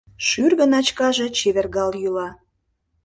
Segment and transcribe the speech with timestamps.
[0.27, 2.29] Шӱргӧ начкаже чевергал йӱла.